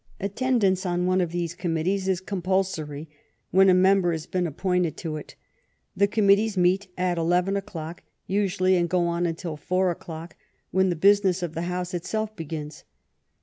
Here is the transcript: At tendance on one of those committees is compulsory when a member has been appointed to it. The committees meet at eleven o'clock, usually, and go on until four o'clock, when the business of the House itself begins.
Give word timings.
At 0.19 0.35
tendance 0.35 0.83
on 0.83 1.05
one 1.05 1.21
of 1.21 1.31
those 1.31 1.53
committees 1.53 2.07
is 2.07 2.21
compulsory 2.21 3.07
when 3.51 3.69
a 3.69 3.75
member 3.75 4.11
has 4.13 4.25
been 4.25 4.47
appointed 4.47 4.97
to 4.97 5.15
it. 5.17 5.35
The 5.95 6.07
committees 6.07 6.57
meet 6.57 6.87
at 6.97 7.19
eleven 7.19 7.55
o'clock, 7.55 8.01
usually, 8.25 8.77
and 8.77 8.89
go 8.89 9.05
on 9.05 9.27
until 9.27 9.57
four 9.57 9.91
o'clock, 9.91 10.35
when 10.71 10.89
the 10.89 10.95
business 10.95 11.43
of 11.43 11.53
the 11.53 11.61
House 11.69 11.93
itself 11.93 12.35
begins. 12.35 12.83